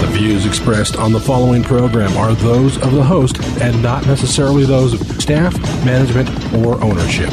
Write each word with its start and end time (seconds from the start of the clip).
The 0.00 0.08
views 0.08 0.44
expressed 0.44 0.96
on 0.96 1.12
the 1.12 1.20
following 1.20 1.62
program 1.62 2.16
are 2.18 2.34
those 2.34 2.76
of 2.82 2.92
the 2.92 3.02
host 3.02 3.42
and 3.62 3.82
not 3.82 4.06
necessarily 4.06 4.64
those 4.64 4.92
of 4.92 5.22
staff, 5.22 5.58
management, 5.86 6.28
or 6.54 6.82
ownership. 6.82 7.30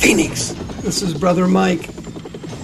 Phoenix. 0.00 0.48
This 0.82 1.00
is 1.00 1.14
Brother 1.14 1.46
Mike. 1.46 1.88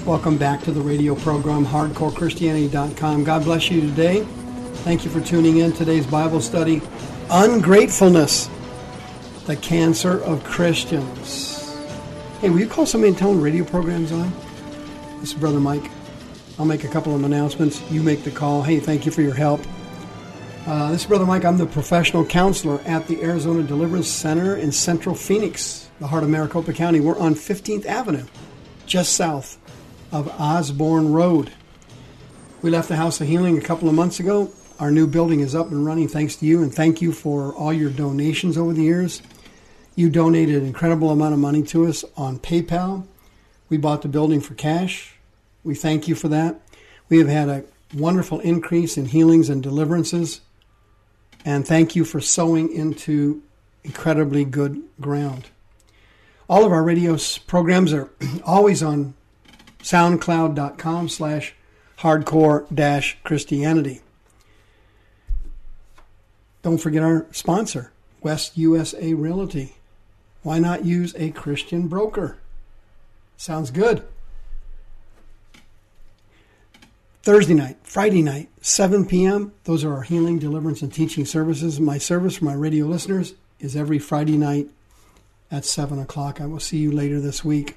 Welcome 0.05 0.39
back 0.39 0.63
to 0.65 0.73
the 0.73 0.81
radio 0.81 1.15
program, 1.15 1.65
HardcoreChristianity.com. 1.65 3.23
God 3.23 3.45
bless 3.45 3.71
you 3.71 3.81
today. 3.81 4.25
Thank 4.83 5.05
you 5.05 5.11
for 5.11 5.21
tuning 5.21 5.59
in. 5.59 5.73
Today's 5.73 6.07
Bible 6.07 6.41
study 6.41 6.83
Ungratefulness, 7.31 8.49
the 9.47 9.55
Cancer 9.55 10.21
of 10.25 10.43
Christians. 10.43 11.77
Hey, 12.41 12.51
will 12.51 12.59
you 12.59 12.67
call 12.67 12.87
somebody 12.87 13.11
and 13.11 13.19
tell 13.19 13.33
them 13.33 13.41
radio 13.41 13.65
program's 13.65 14.11
on? 14.11 14.33
This 15.21 15.33
is 15.33 15.35
Brother 15.35 15.61
Mike. 15.61 15.91
I'll 16.59 16.67
make 16.67 16.83
a 16.83 16.89
couple 16.89 17.15
of 17.15 17.23
announcements. 17.23 17.81
You 17.91 18.03
make 18.03 18.25
the 18.25 18.33
call. 18.33 18.63
Hey, 18.63 18.81
thank 18.81 19.07
you 19.07 19.13
for 19.13 19.23
your 19.23 19.35
help. 19.35 19.61
Uh, 20.67 20.91
this 20.91 21.03
is 21.03 21.07
Brother 21.07 21.25
Mike. 21.25 21.45
I'm 21.45 21.57
the 21.57 21.67
professional 21.67 22.25
counselor 22.25 22.81
at 22.81 23.07
the 23.07 23.23
Arizona 23.23 23.63
Deliverance 23.63 24.09
Center 24.09 24.57
in 24.57 24.73
Central 24.73 25.15
Phoenix, 25.15 25.89
the 26.01 26.09
heart 26.09 26.25
of 26.25 26.31
Maricopa 26.31 26.73
County. 26.73 26.99
We're 26.99 27.19
on 27.19 27.37
15th 27.37 27.87
Avenue, 27.87 28.27
just 28.87 29.13
south 29.13 29.57
of 30.11 30.29
Osborne 30.41 31.13
Road. 31.13 31.53
We 32.61 32.71
left 32.71 32.89
the 32.89 32.97
House 32.97 33.21
of 33.21 33.29
Healing 33.29 33.57
a 33.57 33.61
couple 33.61 33.89
of 33.89 33.95
months 33.95 34.19
ago. 34.19 34.51
Our 34.81 34.91
new 34.91 35.07
building 35.07 35.41
is 35.41 35.55
up 35.55 35.71
and 35.71 35.87
running 35.87 36.09
thanks 36.09 36.35
to 36.37 36.47
you, 36.47 36.63
and 36.63 36.75
thank 36.75 37.01
you 37.01 37.13
for 37.13 37.55
all 37.55 37.73
your 37.73 37.91
donations 37.91 38.59
over 38.59 38.73
the 38.73 38.83
years. 38.83 39.23
You 39.95 40.11
donated 40.11 40.57
an 40.57 40.67
incredible 40.67 41.11
amount 41.11 41.35
of 41.35 41.41
money 41.41 41.63
to 41.65 41.87
us 41.87 42.05
on 42.17 42.41
PayPal. 42.41 43.07
We 43.69 43.77
bought 43.77 44.03
the 44.03 44.09
building 44.09 44.41
for 44.41 44.55
cash. 44.55 45.18
We 45.69 45.75
thank 45.75 46.09
you 46.09 46.15
for 46.15 46.29
that. 46.29 46.63
We 47.11 47.19
have 47.19 47.29
had 47.29 47.51
a 47.51 47.65
wonderful 47.93 48.41
increase 48.41 48.97
in 48.97 49.05
healings 49.05 49.51
and 49.51 49.63
deliverances. 49.63 50.41
And 51.45 51.69
thank 51.69 51.95
you 51.95 52.07
for 52.07 52.23
sowing 52.23 52.73
into 52.73 53.43
incredibly 53.85 54.47
good 54.47 54.83
ground. 54.99 55.49
All 56.49 56.65
of 56.65 56.73
our 56.73 56.83
radio 56.83 57.19
programs 57.47 57.93
are 57.93 58.09
always 58.47 58.83
on 58.83 59.13
soundcloud.com 59.81 61.11
slash 61.11 61.55
hardcore 61.99 62.65
dash 62.75 63.19
Christianity. 63.23 64.01
Don't 66.63 66.79
forget 66.79 67.03
our 67.03 67.27
sponsor, 67.31 67.93
West 68.23 68.57
USA 68.57 69.13
Realty. 69.13 69.77
Why 70.43 70.61
not 70.61 70.87
use 70.87 71.15
a 71.19 71.31
Christian 71.33 71.89
broker? 71.89 72.39
Sounds 73.37 73.71
good. 73.71 74.03
Thursday 77.29 77.53
night, 77.53 77.77
Friday 77.83 78.23
night, 78.23 78.49
7 78.63 79.05
p.m. 79.05 79.53
Those 79.65 79.85
are 79.85 79.93
our 79.93 80.01
healing, 80.01 80.39
deliverance, 80.39 80.81
and 80.81 80.91
teaching 80.91 81.27
services. 81.27 81.79
My 81.79 81.99
service 81.99 82.39
for 82.39 82.47
my 82.47 82.55
radio 82.55 82.87
listeners 82.87 83.35
is 83.61 83.77
every 83.77 83.99
Friday 83.99 84.39
night 84.39 84.69
at 85.51 85.67
7 85.67 85.99
o'clock. 85.99 86.41
I 86.41 86.47
will 86.47 86.59
see 86.59 86.79
you 86.79 86.91
later 86.91 87.21
this 87.21 87.45
week. 87.45 87.77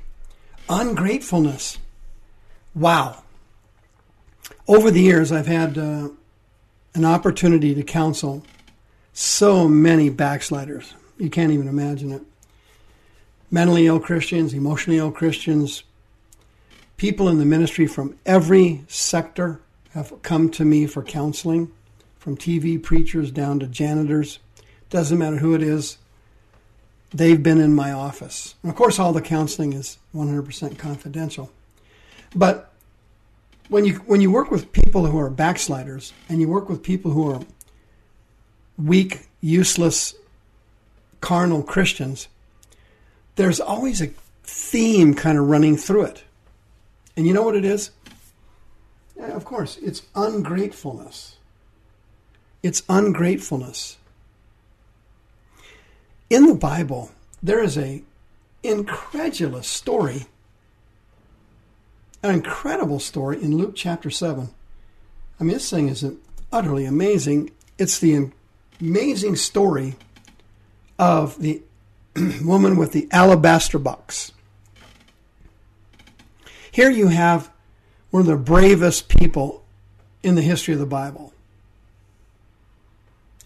Ungratefulness. 0.69 1.79
Wow. 2.73 3.23
Over 4.69 4.89
the 4.89 5.01
years, 5.01 5.34
I've 5.34 5.47
had 5.47 5.78
uh, 5.78 6.07
an 6.94 7.03
opportunity 7.03 7.75
to 7.75 7.83
counsel 7.83 8.45
so 9.12 9.68
many 9.68 10.09
backsliders. 10.09 10.94
You 11.18 11.29
can't 11.29 11.51
even 11.51 11.68
imagine 11.68 12.13
it. 12.13 12.22
Mentally 13.51 13.85
ill 13.88 14.00
Christians, 14.00 14.53
emotionally 14.53 14.97
ill 14.97 15.12
Christians, 15.12 15.83
people 17.01 17.28
in 17.28 17.39
the 17.39 17.45
ministry 17.45 17.88
from 17.88 18.16
every 18.28 18.84
sector 18.88 19.59
have 19.89 20.13
come 20.22 20.51
to 20.51 20.63
me 20.63 20.85
for 20.85 21.01
counseling, 21.01 21.67
from 22.19 22.38
TV 22.38 22.81
preachers 22.81 23.31
down 23.31 23.59
to 23.59 23.66
janitors. 23.66 24.38
Doesn't 24.91 25.17
matter 25.17 25.38
who 25.38 25.56
it 25.56 25.63
is, 25.63 25.97
they've 27.12 27.41
been 27.41 27.59
in 27.59 27.73
my 27.73 27.91
office. 27.91 28.53
And 28.62 28.69
of 28.69 28.75
course, 28.75 29.00
all 29.00 29.13
the 29.13 29.22
counseling 29.22 29.73
is 29.73 29.97
100% 30.13 30.78
confidential. 30.78 31.50
But 32.35 32.72
when 33.68 33.83
you 33.83 33.95
when 34.06 34.22
you 34.22 34.29
work 34.29 34.51
with 34.51 34.72
people 34.72 35.07
who 35.07 35.18
are 35.18 35.31
backsliders 35.31 36.13
and 36.29 36.39
you 36.39 36.47
work 36.47 36.69
with 36.69 36.83
people 36.83 37.09
who 37.09 37.31
are 37.31 37.39
weak, 38.78 39.28
useless, 39.41 40.13
carnal 41.19 41.63
Christians, 41.63 42.28
there's 43.38 43.59
always 43.59 44.03
a 44.03 44.12
theme 44.44 45.16
kind 45.16 45.39
of 45.39 45.47
running 45.47 45.78
through 45.78 46.03
it. 46.03 46.23
And 47.16 47.27
you 47.27 47.33
know 47.33 47.44
what 47.44 47.55
it 47.55 47.66
is? 47.66 47.91
Yeah, 49.17 49.35
of 49.35 49.45
course, 49.45 49.77
it's 49.77 50.03
ungratefulness. 50.16 51.38
It's 52.63 52.83
ungratefulness. 52.88 53.97
In 56.29 56.45
the 56.45 56.55
Bible, 56.55 57.11
there 57.44 57.61
is 57.61 57.77
a 57.77 58.03
incredulous 58.63 59.67
story, 59.67 60.27
an 62.23 62.33
incredible 62.35 63.00
story 63.00 63.41
in 63.41 63.57
Luke 63.57 63.73
chapter 63.75 64.09
7. 64.09 64.50
I 65.39 65.44
mean, 65.44 65.53
this 65.53 65.69
thing 65.69 65.89
is 65.89 66.05
utterly 66.51 66.85
amazing. 66.85 67.51
It's 67.77 68.00
the 68.00 68.31
amazing 68.79 69.35
story 69.35 69.95
of 71.00 71.39
the 71.39 71.61
woman 72.44 72.77
with 72.77 72.91
the 72.91 73.07
alabaster 73.11 73.79
box. 73.79 74.31
Here 76.71 76.89
you 76.89 77.07
have 77.07 77.51
one 78.09 78.21
of 78.21 78.27
the 78.27 78.37
bravest 78.37 79.09
people 79.09 79.63
in 80.23 80.35
the 80.35 80.41
history 80.41 80.73
of 80.73 80.79
the 80.79 80.85
Bible. 80.85 81.33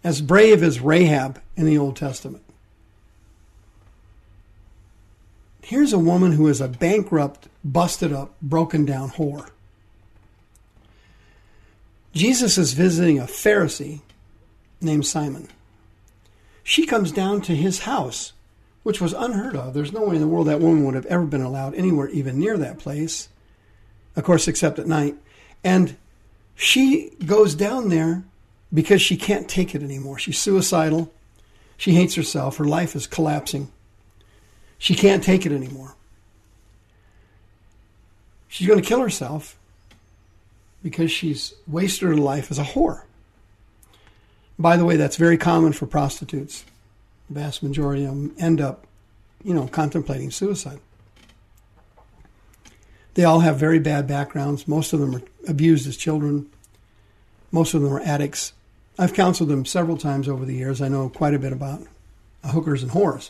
As 0.04 0.22
brave 0.22 0.62
as 0.62 0.80
Rahab 0.80 1.42
in 1.56 1.66
the 1.66 1.78
Old 1.78 1.96
Testament. 1.96 2.44
Here's 5.62 5.94
a 5.94 6.00
woman 6.00 6.34
who 6.34 6.48
is 6.48 6.62
a 6.62 6.68
bankrupt, 6.68 7.48
busted 7.64 8.14
up, 8.14 8.36
broken 8.40 8.86
down 8.86 9.10
whore. 9.10 9.50
Jesus 12.14 12.58
is 12.60 12.74
visiting 12.74 13.18
a 13.18 13.24
Pharisee 13.24 14.02
named 14.80 15.08
Simon. 15.08 15.48
She 16.64 16.86
comes 16.86 17.12
down 17.12 17.42
to 17.42 17.56
his 17.56 17.80
house, 17.80 18.34
which 18.86 19.02
was 19.02 19.14
unheard 19.14 19.56
of. 19.56 19.74
There's 19.74 19.92
no 19.92 20.04
way 20.04 20.14
in 20.14 20.22
the 20.22 20.28
world 20.28 20.46
that 20.46 20.60
woman 20.60 20.86
would 20.86 20.94
have 20.94 21.08
ever 21.08 21.26
been 21.26 21.42
allowed 21.42 21.74
anywhere 21.74 22.08
even 22.10 22.38
near 22.38 22.56
that 22.56 22.78
place, 22.78 23.30
of 24.16 24.24
course, 24.24 24.48
except 24.48 24.78
at 24.78 24.86
night. 24.86 25.16
And 25.64 25.98
she 26.54 27.10
goes 27.26 27.56
down 27.56 27.90
there 27.90 28.24
because 28.72 29.02
she 29.02 29.18
can't 29.18 29.50
take 29.50 29.74
it 29.74 29.82
anymore. 29.82 30.20
She's 30.20 30.38
suicidal. 30.38 31.12
She 31.78 31.96
hates 31.96 32.14
herself. 32.14 32.58
Her 32.58 32.66
life 32.66 32.96
is 32.96 33.08
collapsing. 33.08 33.72
She 34.78 34.94
can't 34.94 35.24
take 35.24 35.48
it 35.48 35.52
anymore. 35.52 35.96
She's 38.48 38.68
going 38.68 38.80
to 38.80 38.88
kill 38.88 39.02
herself 39.02 39.58
because 40.84 41.12
she's 41.12 41.56
wasted 41.66 42.08
her 42.08 42.18
life 42.18 42.52
as 42.52 42.60
a 42.60 42.64
whore. 42.64 43.02
By 44.60 44.78
the 44.78 44.86
way, 44.86 44.96
that's 44.96 45.16
very 45.18 45.40
common 45.40 45.74
for 45.74 45.88
prostitutes. 45.88 46.66
Vast 47.30 47.64
majority 47.64 48.04
of 48.04 48.12
them 48.12 48.36
end 48.38 48.62
up, 48.62 48.86
you 49.44 49.54
know, 49.54 49.68
contemplating 49.68 50.32
suicide. 50.32 50.80
They 53.16 53.24
all 53.24 53.40
have 53.40 53.58
very 53.58 53.80
bad 53.80 54.08
backgrounds. 54.08 54.68
Most 54.68 54.94
of 54.94 55.00
them 55.00 55.16
are 55.16 55.22
abused 55.48 55.88
as 55.88 55.98
children. 55.98 56.50
Most 57.52 57.74
of 57.74 57.82
them 57.82 57.94
are 57.94 58.02
addicts. 58.02 58.54
I've 59.00 59.14
counseled 59.14 59.50
them 59.50 59.66
several 59.66 59.98
times 59.98 60.28
over 60.28 60.46
the 60.46 60.56
years. 60.56 60.82
I 60.82 60.90
know 60.90 61.10
quite 61.10 61.34
a 61.34 61.40
bit 61.40 61.54
about 61.54 61.82
hookers 62.44 62.84
and 62.84 62.92
whores. 62.92 63.30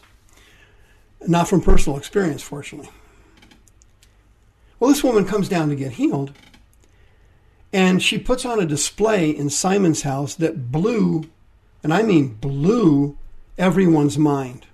Not 1.28 1.48
from 1.48 1.62
personal 1.62 1.98
experience, 1.98 2.42
fortunately. 2.42 2.90
Well, 4.80 4.90
this 4.90 5.04
woman 5.04 5.26
comes 5.26 5.48
down 5.48 5.70
to 5.70 5.76
get 5.76 5.94
healed, 5.94 6.34
and 7.72 8.02
she 8.02 8.18
puts 8.18 8.46
on 8.46 8.60
a 8.60 8.66
display 8.66 9.30
in 9.30 9.50
Simon's 9.50 10.02
house 10.02 10.36
that 10.36 10.72
blew, 10.72 11.30
and 11.82 11.94
I 11.94 12.04
mean 12.04 12.36
blew, 12.36 13.18
everyone's 13.58 14.18
mind. 14.18 14.66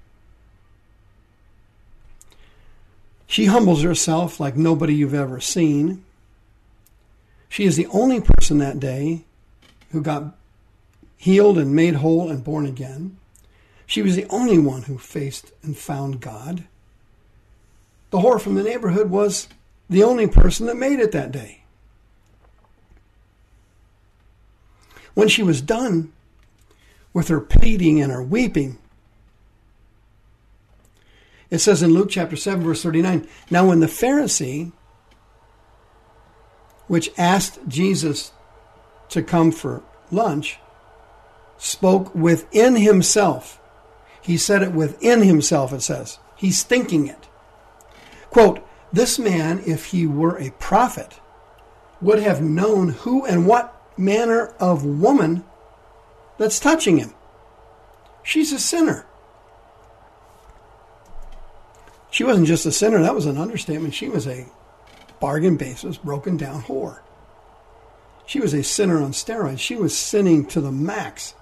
She 3.28 3.45
humbles 3.45 3.83
herself 3.83 4.39
like 4.39 4.57
nobody 4.57 4.94
you've 4.94 5.13
ever 5.13 5.39
seen. 5.39 6.04
She 7.48 7.66
is 7.66 7.78
the 7.78 7.88
only 7.88 8.19
person 8.19 8.57
that 8.57 8.80
day 8.80 9.24
who 9.92 10.01
got 10.01 10.36
healed 11.18 11.57
and 11.57 11.75
made 11.75 11.95
whole 11.95 12.30
and 12.30 12.44
born 12.44 12.66
again. 12.66 13.18
She 13.86 14.01
was 14.01 14.16
the 14.16 14.25
only 14.30 14.57
one 14.57 14.84
who 14.84 14.98
faced 14.98 15.51
and 15.63 15.77
found 15.77 16.19
God. 16.19 16.63
The 18.10 18.19
whore 18.19 18.39
from 18.39 18.56
the 18.56 18.63
neighborhood 18.63 19.10
was 19.10 19.48
the 19.89 20.04
only 20.04 20.27
person 20.27 20.66
that 20.68 20.75
made 20.75 21.00
it 21.00 21.12
that 21.12 21.31
day. 21.31 21.63
When 25.13 25.27
she 25.27 25.44
was 25.44 25.62
done 25.62 26.12
with 27.13 27.28
her 27.28 27.42
pleading 27.42 28.02
and 28.02 28.12
her 28.12 28.24
weeping, 28.24 28.78
it 31.52 31.60
says 31.60 31.84
in 31.84 31.94
Luke 31.94 32.10
chapter 32.10 32.38
7, 32.38 32.63
verse 32.63 32.81
39 32.81 33.28
Now, 33.50 33.68
when 33.68 33.81
the 33.81 33.88
Pharisee, 33.88 34.72
which 36.88 37.12
asked 37.18 37.60
Jesus 37.68 38.31
to 39.10 39.22
come 39.22 39.52
for 39.52 39.84
lunch, 40.10 40.60
spoke 41.58 42.16
within 42.16 42.78
himself, 42.78 43.60
he 44.22 44.38
said 44.38 44.63
it 44.63 44.72
within 44.72 45.24
himself, 45.24 45.74
it 45.74 45.81
says. 45.81 46.19
He's 46.38 46.63
thinking 46.63 47.08
it. 47.08 47.28
Quote, 48.30 48.66
This 48.94 49.19
man, 49.19 49.62
if 49.66 49.88
he 49.88 50.08
were 50.08 50.38
a 50.38 50.52
prophet, 50.52 51.19
would 52.00 52.19
have 52.19 52.42
known 52.42 52.90
who 52.90 53.25
and 53.25 53.46
what 53.46 53.78
manner 53.98 54.54
of 54.60 54.86
woman 54.86 55.44
that's 56.41 56.59
touching 56.59 56.97
him. 56.97 57.13
She's 58.23 58.51
a 58.51 58.59
sinner. 58.59 59.05
She 62.09 62.23
wasn't 62.23 62.47
just 62.47 62.65
a 62.65 62.71
sinner, 62.71 62.99
that 63.01 63.13
was 63.13 63.27
an 63.27 63.38
understatement. 63.38 63.93
She 63.93 64.09
was 64.09 64.27
a 64.27 64.47
bargain 65.19 65.55
basis, 65.55 65.97
broken 65.97 66.38
down 66.38 66.63
whore. 66.63 67.01
She 68.25 68.39
was 68.39 68.55
a 68.55 68.63
sinner 68.63 69.03
on 69.03 69.11
steroids. 69.11 69.59
She 69.59 69.75
was 69.75 69.95
sinning 69.95 70.45
to 70.47 70.61
the 70.61 70.71
max. 70.71 71.35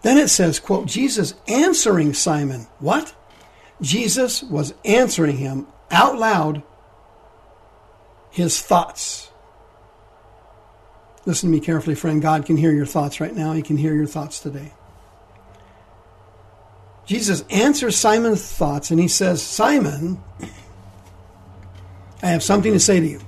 Then 0.00 0.16
it 0.16 0.28
says, 0.28 0.58
quote, 0.58 0.86
Jesus 0.86 1.34
answering 1.46 2.14
Simon. 2.14 2.66
What? 2.78 3.14
Jesus 3.82 4.42
was 4.42 4.72
answering 4.86 5.36
him 5.36 5.66
out 5.90 6.16
loud 6.16 6.62
his 8.30 8.62
thoughts. 8.62 9.30
Listen 11.26 11.50
to 11.50 11.56
me 11.56 11.60
carefully, 11.60 11.94
friend. 11.94 12.22
God 12.22 12.46
can 12.46 12.56
hear 12.56 12.72
your 12.72 12.86
thoughts 12.86 13.20
right 13.20 13.34
now. 13.34 13.52
He 13.52 13.62
can 13.62 13.76
hear 13.76 13.94
your 13.94 14.06
thoughts 14.06 14.40
today. 14.40 14.72
Jesus 17.06 17.44
answers 17.50 17.96
Simon's 17.96 18.40
thoughts 18.40 18.90
and 18.90 19.00
he 19.00 19.08
says, 19.08 19.42
Simon, 19.42 20.22
I 22.22 22.28
have 22.28 22.42
something 22.42 22.72
to 22.72 22.80
say 22.80 23.00
to 23.00 23.06
you. 23.06 23.20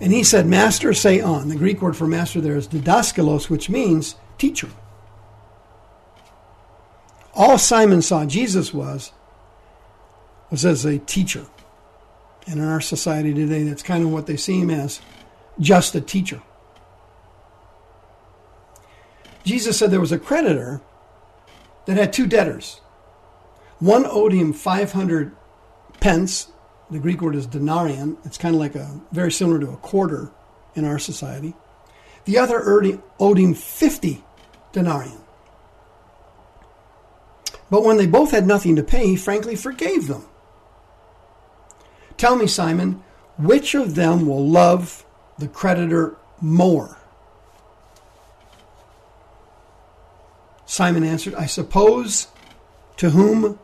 And 0.00 0.12
he 0.12 0.24
said, 0.24 0.46
Master, 0.46 0.92
say 0.94 1.20
on. 1.20 1.48
The 1.48 1.56
Greek 1.56 1.80
word 1.80 1.96
for 1.96 2.08
master 2.08 2.40
there 2.40 2.56
is 2.56 2.66
didaskalos, 2.66 3.48
which 3.48 3.70
means 3.70 4.16
teacher. 4.36 4.68
All 7.34 7.56
Simon 7.56 8.02
saw 8.02 8.24
Jesus 8.24 8.74
was 8.74 9.12
was 10.50 10.64
as 10.64 10.84
a 10.84 10.98
teacher. 10.98 11.46
And 12.46 12.58
in 12.58 12.64
our 12.64 12.80
society 12.80 13.32
today, 13.32 13.62
that's 13.62 13.82
kind 13.82 14.02
of 14.02 14.10
what 14.10 14.26
they 14.26 14.36
see 14.36 14.60
him 14.60 14.70
as 14.70 15.00
just 15.62 15.94
a 15.94 16.00
teacher. 16.00 16.42
Jesus 19.44 19.78
said 19.78 19.90
there 19.90 20.00
was 20.00 20.12
a 20.12 20.18
creditor 20.18 20.80
that 21.86 21.96
had 21.96 22.12
two 22.12 22.26
debtors. 22.26 22.80
One 23.78 24.04
owed 24.06 24.32
him 24.32 24.52
500 24.52 25.34
pence. 26.00 26.48
The 26.90 26.98
Greek 26.98 27.20
word 27.20 27.34
is 27.34 27.46
denarion. 27.46 28.18
It's 28.24 28.38
kind 28.38 28.54
of 28.54 28.60
like 28.60 28.74
a 28.74 29.00
very 29.10 29.32
similar 29.32 29.58
to 29.60 29.70
a 29.70 29.76
quarter 29.78 30.30
in 30.74 30.84
our 30.84 30.98
society. 30.98 31.54
The 32.24 32.38
other 32.38 32.62
owed 33.18 33.38
him 33.38 33.54
50 33.54 34.22
denarion. 34.72 35.20
But 37.70 37.84
when 37.84 37.96
they 37.96 38.06
both 38.06 38.30
had 38.30 38.46
nothing 38.46 38.76
to 38.76 38.82
pay, 38.82 39.06
he 39.06 39.16
frankly 39.16 39.56
forgave 39.56 40.06
them. 40.06 40.26
Tell 42.16 42.36
me, 42.36 42.46
Simon, 42.46 43.02
which 43.38 43.74
of 43.74 43.94
them 43.94 44.26
will 44.26 44.46
love 44.46 45.04
the 45.38 45.48
creditor 45.48 46.16
more? 46.40 46.98
Simon 50.66 51.04
answered, 51.04 51.34
I 51.34 51.46
suppose 51.46 52.28
to 52.96 53.10
whom 53.10 53.58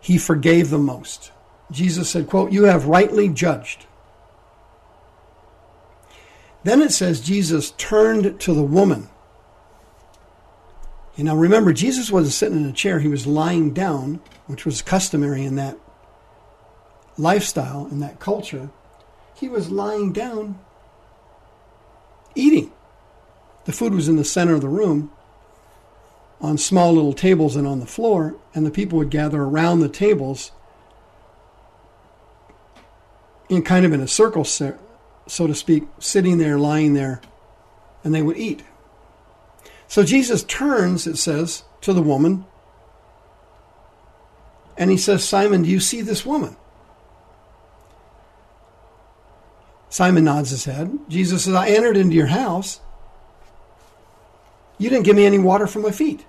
he 0.00 0.18
forgave 0.18 0.70
the 0.70 0.78
most. 0.78 1.32
Jesus 1.70 2.10
said, 2.10 2.28
quote, 2.28 2.52
You 2.52 2.64
have 2.64 2.86
rightly 2.86 3.28
judged. 3.28 3.86
Then 6.64 6.82
it 6.82 6.92
says 6.92 7.20
Jesus 7.20 7.70
turned 7.72 8.40
to 8.40 8.52
the 8.52 8.62
woman. 8.62 9.08
You 11.16 11.24
know, 11.24 11.34
remember, 11.34 11.72
Jesus 11.72 12.12
wasn't 12.12 12.34
sitting 12.34 12.58
in 12.58 12.68
a 12.68 12.72
chair, 12.72 13.00
he 13.00 13.08
was 13.08 13.26
lying 13.26 13.72
down, 13.72 14.20
which 14.46 14.64
was 14.64 14.82
customary 14.82 15.44
in 15.44 15.56
that 15.56 15.76
lifestyle, 17.16 17.88
in 17.90 18.00
that 18.00 18.20
culture. 18.20 18.70
He 19.38 19.48
was 19.48 19.70
lying 19.70 20.12
down 20.12 20.58
eating. 22.34 22.72
The 23.64 23.72
food 23.72 23.94
was 23.94 24.08
in 24.08 24.16
the 24.16 24.24
center 24.24 24.54
of 24.54 24.60
the 24.60 24.68
room 24.68 25.12
on 26.40 26.56
small 26.56 26.92
little 26.92 27.12
tables 27.12 27.56
and 27.56 27.66
on 27.66 27.80
the 27.80 27.86
floor, 27.86 28.36
and 28.54 28.64
the 28.64 28.70
people 28.70 28.98
would 28.98 29.10
gather 29.10 29.42
around 29.42 29.80
the 29.80 29.88
tables 29.88 30.52
in 33.48 33.62
kind 33.62 33.84
of 33.84 33.92
in 33.92 34.00
a 34.00 34.08
circle, 34.08 34.44
so 34.44 34.76
to 35.26 35.54
speak, 35.54 35.84
sitting 35.98 36.38
there, 36.38 36.58
lying 36.58 36.94
there, 36.94 37.20
and 38.04 38.14
they 38.14 38.22
would 38.22 38.36
eat. 38.36 38.62
So 39.86 40.04
Jesus 40.04 40.42
turns, 40.44 41.06
it 41.06 41.16
says, 41.16 41.64
to 41.80 41.92
the 41.92 42.02
woman, 42.02 42.44
and 44.76 44.90
he 44.90 44.96
says, 44.96 45.24
Simon, 45.24 45.62
do 45.62 45.68
you 45.68 45.80
see 45.80 46.02
this 46.02 46.24
woman? 46.24 46.56
Simon 49.98 50.22
nods 50.22 50.50
his 50.50 50.64
head. 50.64 50.96
Jesus 51.08 51.42
says, 51.42 51.54
I 51.54 51.70
entered 51.70 51.96
into 51.96 52.14
your 52.14 52.28
house. 52.28 52.80
You 54.78 54.88
didn't 54.90 55.06
give 55.06 55.16
me 55.16 55.26
any 55.26 55.38
water 55.40 55.66
for 55.66 55.80
my 55.80 55.90
feet. 55.90 56.24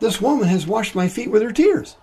This 0.00 0.20
woman 0.20 0.46
has 0.48 0.66
washed 0.66 0.94
my 0.94 1.08
feet 1.08 1.30
with 1.30 1.40
her 1.40 1.50
tears. 1.50 1.96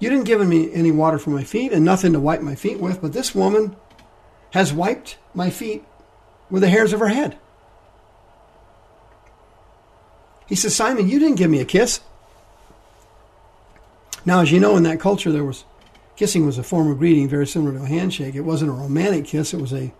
You 0.00 0.10
didn't 0.10 0.24
give 0.24 0.44
me 0.44 0.74
any 0.74 0.90
water 0.90 1.16
for 1.16 1.30
my 1.30 1.44
feet 1.44 1.72
and 1.72 1.84
nothing 1.84 2.12
to 2.14 2.18
wipe 2.18 2.40
my 2.40 2.56
feet 2.56 2.80
with, 2.80 3.00
but 3.00 3.12
this 3.12 3.32
woman 3.32 3.76
has 4.54 4.72
wiped 4.72 5.16
my 5.32 5.48
feet 5.48 5.84
with 6.50 6.62
the 6.62 6.70
hairs 6.70 6.92
of 6.92 6.98
her 6.98 7.06
head. 7.06 7.38
He 10.48 10.56
says, 10.56 10.74
Simon, 10.74 11.08
you 11.08 11.20
didn't 11.20 11.38
give 11.38 11.52
me 11.52 11.60
a 11.60 11.64
kiss. 11.64 12.00
Now, 14.24 14.40
as 14.40 14.52
you 14.52 14.60
know, 14.60 14.76
in 14.76 14.82
that 14.84 15.00
culture, 15.00 15.32
there 15.32 15.44
was 15.44 15.64
kissing 16.16 16.46
was 16.46 16.58
a 16.58 16.62
form 16.62 16.90
of 16.90 16.98
greeting 16.98 17.28
very 17.28 17.46
similar 17.46 17.76
to 17.76 17.84
a 17.84 17.88
handshake. 17.88 18.34
It 18.34 18.42
wasn't 18.42 18.70
a 18.70 18.74
romantic 18.74 19.26
kiss; 19.26 19.52
it 19.52 19.60
was 19.60 19.72
a 19.72 19.92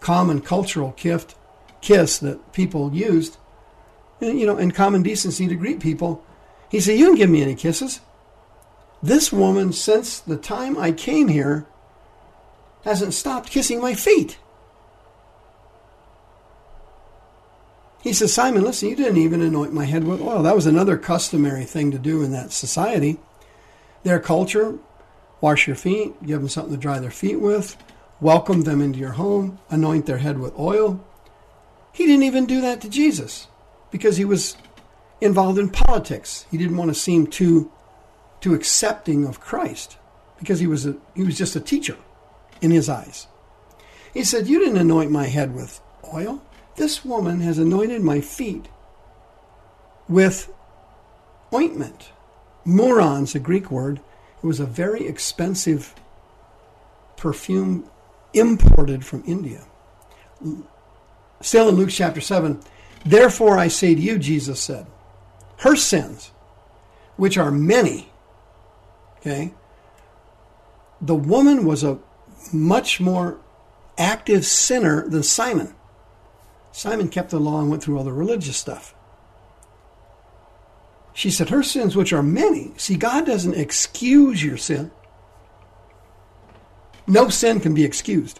common 0.00 0.40
cultural 0.40 0.94
gift 0.96 1.34
kiss 1.80 2.18
that 2.18 2.52
people 2.52 2.92
used, 2.92 3.36
you 4.20 4.46
know, 4.46 4.56
in 4.56 4.72
common 4.72 5.02
decency 5.02 5.46
to 5.46 5.54
greet 5.54 5.80
people. 5.80 6.24
He 6.68 6.80
said, 6.80 6.98
"You 6.98 7.06
didn't 7.06 7.18
give 7.18 7.30
me 7.30 7.42
any 7.42 7.54
kisses." 7.54 8.00
This 9.02 9.32
woman, 9.32 9.72
since 9.72 10.18
the 10.18 10.36
time 10.36 10.76
I 10.76 10.90
came 10.90 11.28
here, 11.28 11.66
hasn't 12.84 13.14
stopped 13.14 13.50
kissing 13.50 13.80
my 13.80 13.94
feet. 13.94 14.38
He 18.02 18.12
says, 18.12 18.32
Simon, 18.32 18.62
listen, 18.62 18.88
you 18.88 18.96
didn't 18.96 19.18
even 19.18 19.42
anoint 19.42 19.72
my 19.72 19.84
head 19.84 20.04
with 20.04 20.20
oil. 20.20 20.42
That 20.42 20.54
was 20.54 20.66
another 20.66 20.96
customary 20.96 21.64
thing 21.64 21.90
to 21.90 21.98
do 21.98 22.22
in 22.22 22.32
that 22.32 22.52
society. 22.52 23.18
Their 24.04 24.20
culture, 24.20 24.78
wash 25.40 25.66
your 25.66 25.76
feet, 25.76 26.24
give 26.24 26.40
them 26.40 26.48
something 26.48 26.74
to 26.74 26.80
dry 26.80 26.98
their 26.98 27.10
feet 27.10 27.40
with, 27.40 27.76
welcome 28.20 28.62
them 28.62 28.80
into 28.80 28.98
your 28.98 29.12
home, 29.12 29.58
anoint 29.70 30.06
their 30.06 30.18
head 30.18 30.38
with 30.38 30.58
oil. 30.58 31.04
He 31.92 32.06
didn't 32.06 32.24
even 32.24 32.46
do 32.46 32.60
that 32.60 32.80
to 32.82 32.88
Jesus 32.88 33.48
because 33.90 34.16
he 34.16 34.24
was 34.24 34.56
involved 35.20 35.58
in 35.58 35.68
politics. 35.68 36.46
He 36.50 36.58
didn't 36.58 36.76
want 36.76 36.90
to 36.90 36.94
seem 36.94 37.26
too 37.26 37.70
too 38.40 38.54
accepting 38.54 39.26
of 39.26 39.40
Christ 39.40 39.98
because 40.38 40.60
he 40.60 40.66
was 40.68 40.86
a, 40.86 40.96
he 41.16 41.24
was 41.24 41.36
just 41.36 41.56
a 41.56 41.60
teacher 41.60 41.96
in 42.60 42.70
his 42.70 42.88
eyes. 42.88 43.26
He 44.14 44.22
said, 44.22 44.46
"You 44.46 44.60
didn't 44.60 44.78
anoint 44.78 45.10
my 45.10 45.26
head 45.26 45.54
with 45.54 45.80
oil. 46.14 46.42
This 46.76 47.04
woman 47.04 47.40
has 47.40 47.58
anointed 47.58 48.02
my 48.02 48.20
feet 48.20 48.68
with 50.08 50.52
ointment." 51.52 52.10
Mouron's 52.68 53.34
a 53.34 53.38
Greek 53.38 53.70
word. 53.70 53.98
It 54.42 54.46
was 54.46 54.60
a 54.60 54.66
very 54.66 55.06
expensive 55.06 55.94
perfume 57.16 57.88
imported 58.34 59.06
from 59.06 59.24
India. 59.26 59.64
Still 61.40 61.70
in 61.70 61.76
Luke 61.76 61.88
chapter 61.90 62.20
7, 62.20 62.60
Therefore 63.06 63.58
I 63.58 63.68
say 63.68 63.94
to 63.94 64.00
you, 64.00 64.18
Jesus 64.18 64.60
said, 64.60 64.86
her 65.58 65.76
sins, 65.76 66.30
which 67.16 67.38
are 67.38 67.50
many, 67.50 68.10
okay, 69.18 69.54
the 71.00 71.14
woman 71.14 71.64
was 71.64 71.82
a 71.82 71.98
much 72.52 73.00
more 73.00 73.38
active 73.96 74.44
sinner 74.44 75.08
than 75.08 75.22
Simon. 75.22 75.74
Simon 76.70 77.08
kept 77.08 77.30
the 77.30 77.40
law 77.40 77.60
and 77.60 77.70
went 77.70 77.82
through 77.82 77.96
all 77.96 78.04
the 78.04 78.12
religious 78.12 78.56
stuff. 78.56 78.94
She 81.18 81.32
said, 81.32 81.48
Her 81.48 81.64
sins, 81.64 81.96
which 81.96 82.12
are 82.12 82.22
many. 82.22 82.70
See, 82.76 82.94
God 82.94 83.26
doesn't 83.26 83.56
excuse 83.56 84.40
your 84.40 84.56
sin. 84.56 84.92
No 87.08 87.28
sin 87.28 87.58
can 87.58 87.74
be 87.74 87.82
excused. 87.82 88.38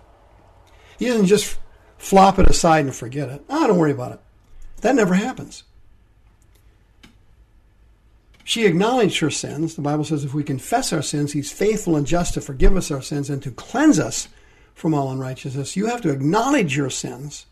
He 0.96 1.06
doesn't 1.06 1.26
just 1.26 1.58
flop 1.96 2.38
it 2.38 2.48
aside 2.48 2.84
and 2.84 2.94
forget 2.94 3.30
it. 3.30 3.44
Oh, 3.48 3.66
don't 3.66 3.78
worry 3.78 3.90
about 3.90 4.12
it. 4.12 4.20
That 4.82 4.94
never 4.94 5.14
happens. 5.14 5.64
She 8.44 8.64
acknowledged 8.64 9.18
her 9.18 9.30
sins. 9.30 9.74
The 9.74 9.82
Bible 9.82 10.04
says 10.04 10.22
if 10.22 10.32
we 10.32 10.44
confess 10.44 10.92
our 10.92 11.02
sins, 11.02 11.32
He's 11.32 11.50
faithful 11.50 11.96
and 11.96 12.06
just 12.06 12.34
to 12.34 12.40
forgive 12.40 12.76
us 12.76 12.92
our 12.92 13.02
sins 13.02 13.28
and 13.28 13.42
to 13.42 13.50
cleanse 13.50 13.98
us 13.98 14.28
from 14.74 14.94
all 14.94 15.10
unrighteousness. 15.10 15.76
You 15.76 15.86
have 15.86 16.02
to 16.02 16.12
acknowledge 16.12 16.76
your 16.76 16.90
sins. 16.90 17.46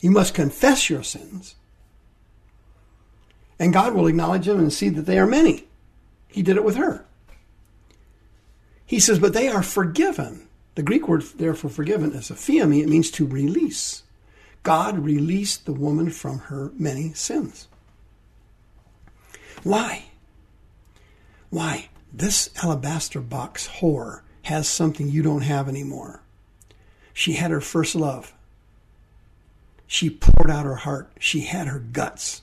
You 0.00 0.10
must 0.10 0.32
confess 0.32 0.88
your 0.88 1.02
sins. 1.02 1.56
And 3.58 3.72
God 3.72 3.94
will 3.94 4.06
acknowledge 4.06 4.46
them 4.46 4.58
and 4.58 4.72
see 4.72 4.88
that 4.90 5.02
they 5.02 5.18
are 5.18 5.26
many. 5.26 5.68
He 6.28 6.42
did 6.42 6.56
it 6.56 6.64
with 6.64 6.76
her. 6.76 7.04
He 8.86 8.98
says, 8.98 9.18
but 9.18 9.32
they 9.32 9.48
are 9.48 9.62
forgiven. 9.62 10.48
The 10.74 10.82
Greek 10.82 11.06
word 11.08 11.22
there 11.36 11.54
for 11.54 11.68
forgiven 11.68 12.12
is 12.12 12.30
aphiemi. 12.30 12.82
It 12.82 12.88
means 12.88 13.10
to 13.12 13.26
release. 13.26 14.02
God 14.62 14.98
released 14.98 15.66
the 15.66 15.72
woman 15.72 16.10
from 16.10 16.38
her 16.38 16.72
many 16.78 17.12
sins. 17.12 17.68
Why? 19.62 20.04
Why? 21.50 21.88
This 22.12 22.50
alabaster 22.62 23.20
box 23.20 23.68
whore 23.80 24.22
has 24.42 24.68
something 24.68 25.08
you 25.08 25.22
don't 25.22 25.42
have 25.42 25.68
anymore. 25.68 26.22
She 27.12 27.34
had 27.34 27.50
her 27.50 27.60
first 27.60 27.94
love. 27.94 28.34
She 29.86 30.10
poured 30.10 30.50
out 30.50 30.64
her 30.64 30.76
heart. 30.76 31.12
She 31.18 31.40
had 31.40 31.66
her 31.66 31.78
guts. 31.78 32.42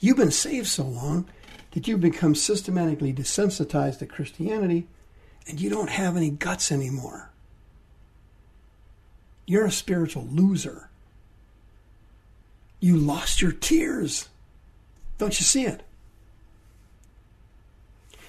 You've 0.00 0.16
been 0.16 0.30
saved 0.30 0.68
so 0.68 0.84
long 0.84 1.26
that 1.72 1.88
you've 1.88 2.00
become 2.00 2.34
systematically 2.34 3.12
desensitized 3.12 3.98
to 3.98 4.06
Christianity 4.06 4.86
and 5.46 5.60
you 5.60 5.70
don't 5.70 5.90
have 5.90 6.16
any 6.16 6.30
guts 6.30 6.70
anymore. 6.70 7.30
You're 9.46 9.66
a 9.66 9.72
spiritual 9.72 10.26
loser. 10.30 10.90
You 12.80 12.96
lost 12.96 13.42
your 13.42 13.52
tears. 13.52 14.28
Don't 15.16 15.38
you 15.40 15.44
see 15.44 15.64
it? 15.64 15.82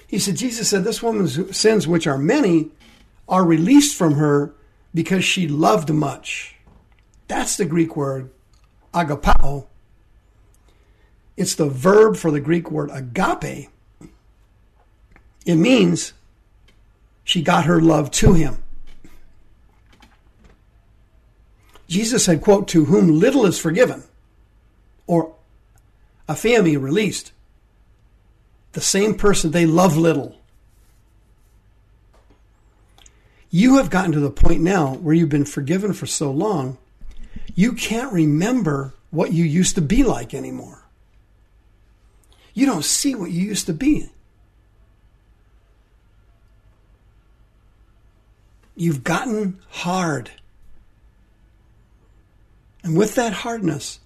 He 0.06 0.18
said, 0.18 0.36
Jesus 0.36 0.68
said, 0.68 0.82
This 0.82 1.02
woman's 1.02 1.56
sins, 1.56 1.86
which 1.86 2.06
are 2.06 2.18
many, 2.18 2.70
are 3.28 3.44
released 3.44 3.96
from 3.96 4.14
her 4.14 4.52
because 4.92 5.24
she 5.24 5.46
loved 5.46 5.90
much. 5.90 6.56
That's 7.28 7.56
the 7.56 7.64
Greek 7.64 7.94
word 7.96 8.30
agapao. 8.92 9.66
It's 11.40 11.54
the 11.54 11.70
verb 11.70 12.18
for 12.18 12.30
the 12.30 12.38
Greek 12.38 12.70
word 12.70 12.90
agape. 12.92 13.70
It 15.46 15.54
means 15.54 16.12
she 17.24 17.40
got 17.40 17.64
her 17.64 17.80
love 17.80 18.10
to 18.10 18.34
him. 18.34 18.62
Jesus 21.88 22.26
said, 22.26 22.42
quote, 22.42 22.68
to 22.68 22.84
whom 22.84 23.18
little 23.18 23.46
is 23.46 23.58
forgiven, 23.58 24.04
or 25.06 25.34
aphiemi 26.28 26.78
released, 26.78 27.32
the 28.72 28.82
same 28.82 29.14
person 29.14 29.50
they 29.50 29.64
love 29.64 29.96
little. 29.96 30.36
You 33.50 33.78
have 33.78 33.88
gotten 33.88 34.12
to 34.12 34.20
the 34.20 34.30
point 34.30 34.60
now 34.60 34.96
where 34.96 35.14
you've 35.14 35.30
been 35.30 35.46
forgiven 35.46 35.94
for 35.94 36.04
so 36.04 36.30
long, 36.30 36.76
you 37.54 37.72
can't 37.72 38.12
remember 38.12 38.92
what 39.10 39.32
you 39.32 39.46
used 39.46 39.74
to 39.76 39.80
be 39.80 40.02
like 40.02 40.34
anymore. 40.34 40.80
You 42.60 42.66
don't 42.66 42.84
see 42.84 43.14
what 43.14 43.30
you 43.30 43.40
used 43.40 43.64
to 43.68 43.72
be. 43.72 44.10
You've 48.76 49.02
gotten 49.02 49.58
hard. 49.70 50.30
And 52.84 52.98
with 52.98 53.14
that 53.14 53.32
hardness 53.32 54.00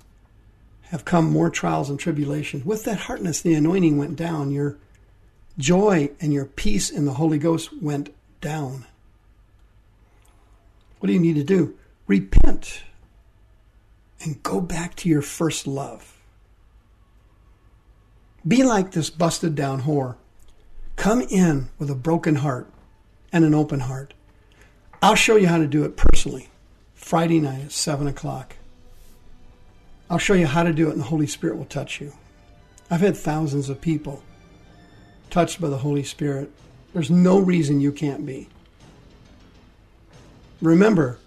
have 0.82 1.04
come 1.04 1.32
more 1.32 1.50
trials 1.50 1.90
and 1.90 1.98
tribulations. 1.98 2.64
With 2.64 2.84
that 2.84 2.98
hardness, 2.98 3.40
the 3.40 3.54
anointing 3.54 3.98
went 3.98 4.14
down. 4.14 4.52
Your 4.52 4.76
joy 5.58 6.10
and 6.20 6.32
your 6.32 6.44
peace 6.44 6.90
in 6.90 7.06
the 7.06 7.14
Holy 7.14 7.38
Ghost 7.38 7.70
went 7.82 8.14
down. 8.40 8.86
What 11.00 11.08
do 11.08 11.12
you 11.12 11.18
need 11.18 11.34
to 11.34 11.42
do? 11.42 11.76
Repent 12.06 12.84
and 14.20 14.40
go 14.44 14.60
back 14.60 14.94
to 14.98 15.08
your 15.08 15.22
first 15.22 15.66
love. 15.66 16.13
Be 18.46 18.62
like 18.62 18.90
this 18.90 19.10
busted 19.10 19.54
down 19.54 19.82
whore. 19.82 20.16
Come 20.96 21.22
in 21.22 21.70
with 21.78 21.90
a 21.90 21.94
broken 21.94 22.36
heart 22.36 22.68
and 23.32 23.44
an 23.44 23.54
open 23.54 23.80
heart. 23.80 24.14
I'll 25.02 25.14
show 25.14 25.36
you 25.36 25.48
how 25.48 25.58
to 25.58 25.66
do 25.66 25.84
it 25.84 25.96
personally. 25.96 26.48
Friday 26.94 27.40
night 27.40 27.64
at 27.64 27.72
7 27.72 28.06
o'clock. 28.06 28.56
I'll 30.08 30.18
show 30.18 30.34
you 30.34 30.46
how 30.46 30.62
to 30.62 30.72
do 30.72 30.88
it, 30.88 30.92
and 30.92 31.00
the 31.00 31.06
Holy 31.06 31.26
Spirit 31.26 31.56
will 31.56 31.64
touch 31.64 32.00
you. 32.00 32.12
I've 32.90 33.00
had 33.00 33.16
thousands 33.16 33.68
of 33.68 33.80
people 33.80 34.22
touched 35.30 35.60
by 35.60 35.68
the 35.68 35.78
Holy 35.78 36.02
Spirit. 36.02 36.50
There's 36.92 37.10
no 37.10 37.38
reason 37.38 37.80
you 37.80 37.92
can't 37.92 38.24
be. 38.24 38.48
Remember, 40.60 41.18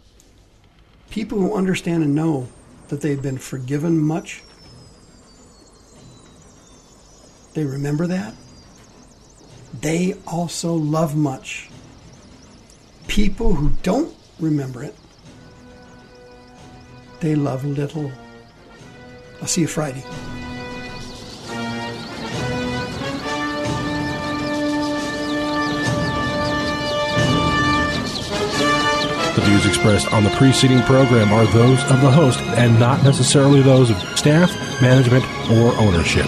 people 1.10 1.40
who 1.40 1.56
understand 1.56 2.04
and 2.04 2.16
know 2.16 2.48
that 2.88 3.02
they've 3.02 3.22
been 3.22 3.38
forgiven 3.38 4.00
much, 4.00 4.42
they 7.58 7.66
remember 7.66 8.06
that. 8.06 8.36
They 9.82 10.14
also 10.28 10.76
love 10.76 11.16
much 11.18 11.72
people 13.08 13.56
who 13.56 13.72
don't 13.82 14.14
remember 14.40 14.84
it, 14.84 14.94
they 17.20 17.34
love 17.34 17.66
little. 17.66 18.12
I'll 19.42 19.48
see 19.48 19.62
you 19.62 19.68
Friday. 19.68 20.04
The 29.34 29.42
views 29.42 29.66
expressed 29.66 30.14
on 30.14 30.24
the 30.24 30.30
preceding 30.32 30.84
program 30.84 31.34
are 31.34 31.46
those 31.48 31.82
of 31.86 32.02
the 32.02 32.12
host 32.12 32.40
and 32.40 32.80
not 32.80 33.04
necessarily 33.04 33.64
those 33.64 33.90
of 33.90 33.98
staff, 34.16 34.52
management, 34.80 35.26
or 35.50 35.74
ownership. 35.80 36.28